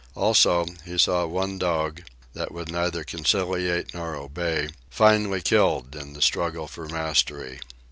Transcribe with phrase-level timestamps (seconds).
[0.15, 2.01] Also he saw one dog,
[2.33, 7.59] that would neither conciliate nor obey, finally killed in the struggle for mastery.